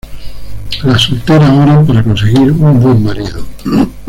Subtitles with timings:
[0.83, 3.45] Las solteras oran para conseguir un buen marido.